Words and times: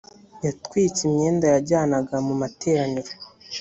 yatwitse 0.45 1.01
imyenda 1.09 1.45
yajyanaga 1.53 2.15
mu 2.27 2.33
materaniro 2.41 3.11